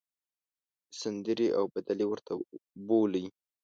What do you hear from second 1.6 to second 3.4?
بدلې ورته بولۍ.